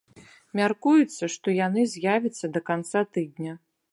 [0.59, 3.53] Мяркуецца, што яны з'явяцца да канца тыдня.